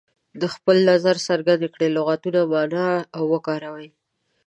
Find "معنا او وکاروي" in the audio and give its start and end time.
2.51-3.89